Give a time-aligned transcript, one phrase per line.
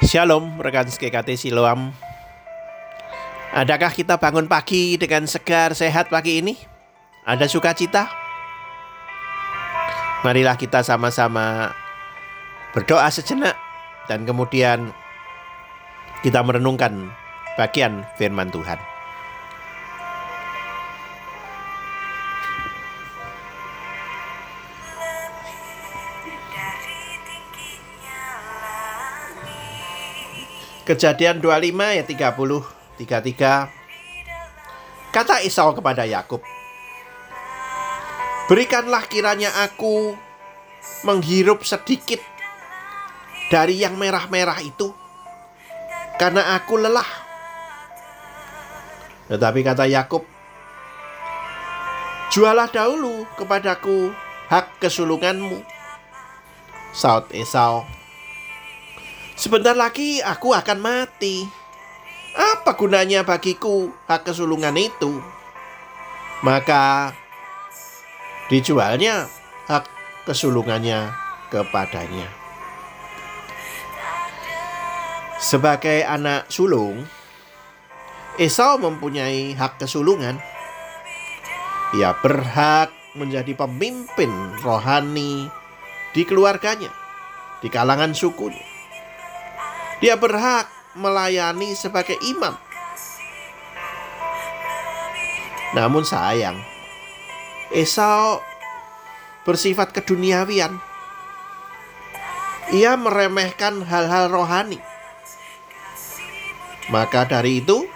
[0.00, 1.92] Shalom rekan SKKT Siloam
[3.52, 6.56] Adakah kita bangun pagi dengan segar sehat pagi ini?
[7.28, 8.08] Ada sukacita?
[10.24, 11.76] Marilah kita sama-sama
[12.72, 13.60] berdoa sejenak
[14.08, 14.88] dan kemudian
[16.24, 17.12] kita merenungkan
[17.60, 18.99] bagian firman Tuhan.
[30.90, 36.42] Kejadian 25 ayat 30 33 Kata Esau kepada Yakub
[38.50, 40.18] Berikanlah kiranya aku
[41.06, 42.18] menghirup sedikit
[43.54, 44.90] dari yang merah-merah itu
[46.20, 47.08] karena aku lelah.
[49.30, 50.26] Tetapi kata Yakub,
[52.30, 54.14] Jualah dahulu kepadaku
[54.46, 55.66] hak kesulunganmu.
[56.94, 57.82] Saud Esau,
[59.40, 61.48] Sebentar lagi aku akan mati.
[62.36, 65.16] Apa gunanya bagiku hak kesulungan itu?
[66.44, 67.16] Maka
[68.52, 69.32] dijualnya
[69.64, 69.88] hak
[70.28, 71.16] kesulungannya
[71.48, 72.28] kepadanya.
[75.40, 77.08] Sebagai anak sulung,
[78.36, 80.36] Esau mempunyai hak kesulungan.
[81.96, 84.28] Ia berhak menjadi pemimpin
[84.60, 85.48] rohani
[86.12, 86.92] di keluarganya,
[87.64, 88.69] di kalangan sukunya.
[90.00, 90.64] Dia berhak
[90.96, 92.56] melayani sebagai imam.
[95.76, 96.56] Namun sayang,
[97.70, 98.40] Esau
[99.44, 100.80] bersifat keduniawian.
[102.72, 104.80] Ia meremehkan hal-hal rohani.
[106.90, 107.86] Maka dari itu,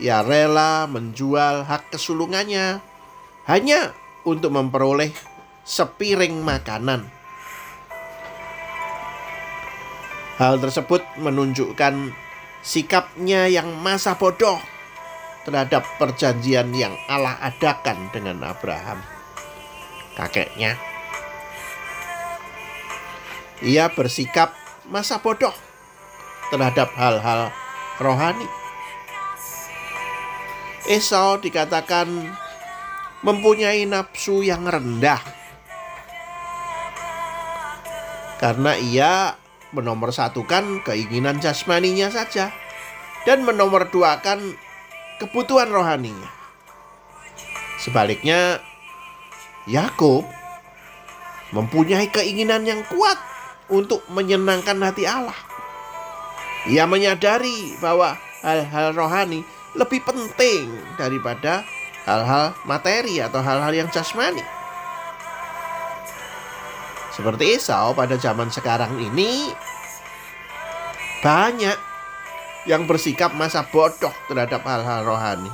[0.00, 2.80] ia rela menjual hak kesulungannya
[3.44, 3.92] hanya
[4.24, 5.12] untuk memperoleh
[5.68, 7.19] sepiring makanan
[10.40, 12.16] Hal tersebut menunjukkan
[12.64, 14.56] sikapnya yang masa bodoh
[15.44, 19.04] terhadap perjanjian yang Allah adakan dengan Abraham,
[20.16, 20.80] kakeknya.
[23.60, 24.56] Ia bersikap
[24.88, 25.52] masa bodoh
[26.48, 27.52] terhadap hal-hal
[28.00, 28.48] rohani.
[30.88, 32.08] Esau dikatakan
[33.20, 35.20] mempunyai nafsu yang rendah
[38.40, 39.36] karena ia
[39.70, 42.50] menomorsatukan keinginan jasmaninya saja
[43.28, 44.56] dan menomorduakan
[45.20, 46.30] kebutuhan rohaninya.
[47.80, 48.60] Sebaliknya,
[49.68, 50.24] Yakub
[51.52, 53.16] mempunyai keinginan yang kuat
[53.70, 55.36] untuk menyenangkan hati Allah.
[56.68, 59.40] Ia menyadari bahwa hal-hal rohani
[59.72, 61.64] lebih penting daripada
[62.04, 64.42] hal-hal materi atau hal-hal yang jasmani.
[67.20, 69.52] Seperti Esau pada zaman sekarang ini
[71.20, 71.76] banyak
[72.64, 75.52] yang bersikap masa bodoh terhadap hal-hal rohani.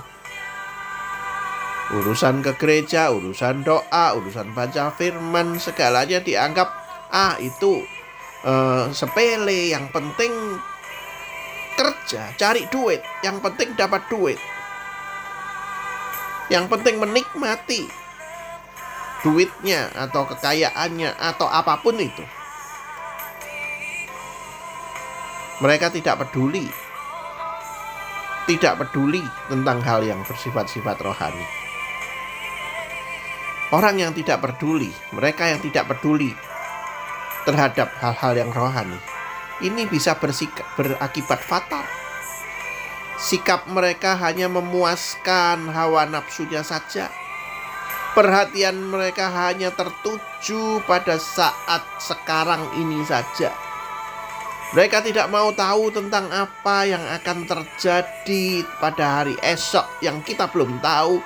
[1.90, 6.70] Urusan ke gereja, urusan doa, urusan baca firman, segalanya dianggap
[7.10, 7.82] ah itu
[8.46, 10.30] uh, sepele, yang penting
[11.74, 14.38] kerja, cari duit, yang penting dapat duit.
[16.46, 18.05] Yang penting menikmati
[19.24, 22.24] duitnya atau kekayaannya atau apa pun itu.
[25.64, 26.68] Mereka tidak peduli.
[28.46, 31.46] Tidak peduli tentang hal yang bersifat-sifat rohani.
[33.74, 36.30] Orang yang tidak peduli, mereka yang tidak peduli
[37.42, 38.94] terhadap hal-hal yang rohani,
[39.58, 41.82] ini bisa bersikap, berakibat fatal.
[43.18, 47.10] Sikap mereka hanya memuaskan hawa nafsunya saja
[48.16, 53.52] Perhatian mereka hanya tertuju pada saat sekarang ini saja.
[54.72, 60.80] Mereka tidak mau tahu tentang apa yang akan terjadi pada hari esok yang kita belum
[60.80, 61.20] tahu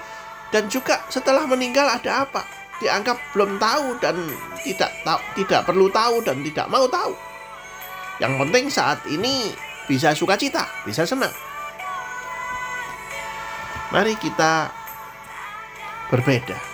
[0.50, 2.42] dan juga setelah meninggal ada apa
[2.82, 4.26] dianggap belum tahu dan
[4.66, 7.14] tidak tahu tidak perlu tahu dan tidak mau tahu.
[8.18, 9.54] Yang penting saat ini
[9.86, 11.30] bisa sukacita, bisa senang.
[13.94, 14.74] Mari kita
[16.10, 16.69] berbeda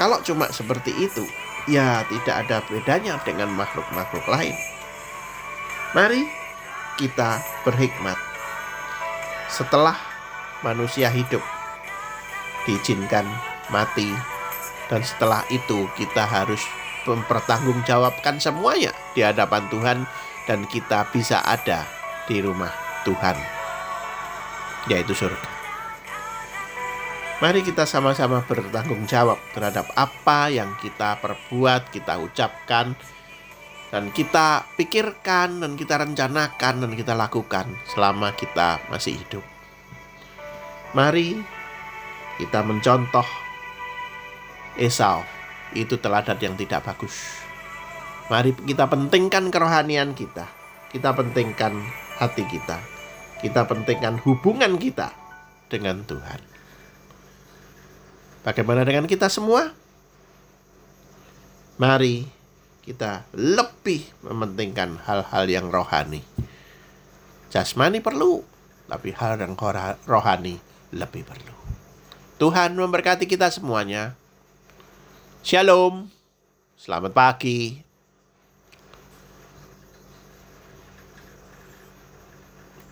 [0.00, 1.28] kalau cuma seperti itu,
[1.68, 4.56] ya tidak ada bedanya dengan makhluk-makhluk lain.
[5.92, 6.24] Mari
[6.96, 7.36] kita
[7.68, 8.16] berhikmat.
[9.52, 10.00] Setelah
[10.64, 11.44] manusia hidup,
[12.64, 13.28] diizinkan
[13.68, 14.08] mati,
[14.88, 16.64] dan setelah itu kita harus
[17.04, 19.98] mempertanggungjawabkan semuanya di hadapan Tuhan,
[20.48, 21.84] dan kita bisa ada
[22.24, 22.72] di rumah
[23.04, 23.36] Tuhan,
[24.88, 25.59] yaitu surga.
[27.40, 32.92] Mari kita sama-sama bertanggung jawab terhadap apa yang kita perbuat, kita ucapkan
[33.88, 39.40] dan kita pikirkan dan kita rencanakan dan kita lakukan selama kita masih hidup.
[40.92, 41.40] Mari
[42.36, 43.24] kita mencontoh
[44.76, 45.24] Esau
[45.72, 47.40] itu teladan yang tidak bagus.
[48.28, 50.44] Mari kita pentingkan kerohanian kita.
[50.92, 51.72] Kita pentingkan
[52.20, 52.84] hati kita.
[53.40, 55.08] Kita pentingkan hubungan kita
[55.72, 56.49] dengan Tuhan.
[58.40, 59.68] Bagaimana dengan kita semua?
[61.76, 62.24] Mari
[62.80, 66.24] kita lebih mementingkan hal-hal yang rohani.
[67.52, 68.40] Jasmani perlu,
[68.88, 69.52] tapi hal yang
[70.08, 70.56] rohani
[70.96, 71.56] lebih perlu.
[72.40, 74.16] Tuhan memberkati kita semuanya.
[75.44, 76.08] Shalom.
[76.80, 77.89] Selamat pagi.